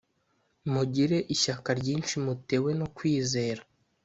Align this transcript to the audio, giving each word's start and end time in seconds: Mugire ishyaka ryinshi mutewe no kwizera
Mugire 0.71 1.17
ishyaka 1.33 1.69
ryinshi 1.79 2.15
mutewe 2.25 2.69
no 2.79 2.87
kwizera 2.95 3.61